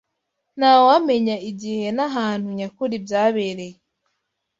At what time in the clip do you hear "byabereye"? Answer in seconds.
3.05-3.77